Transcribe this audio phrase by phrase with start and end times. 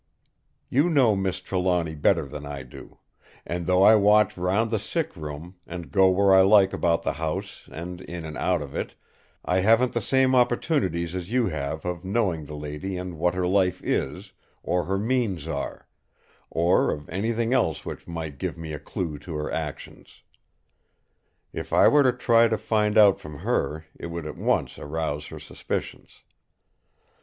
[0.67, 2.97] You know Miss Trelawny better than I do;
[3.45, 7.13] and though I watch round the sick room, and go where I like about the
[7.21, 8.95] house and in and out of it,
[9.45, 13.45] I haven't the same opportunities as you have of knowing the lady and what her
[13.45, 14.31] life is,
[14.63, 15.87] or her means are;
[16.49, 20.23] or of anything else which might give me a clue to her actions.
[21.53, 25.27] If I were to try to find out from her, it would at once arouse
[25.27, 26.23] her suspicions.